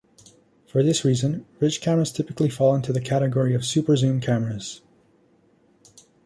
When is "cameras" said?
1.79-2.11, 4.19-4.81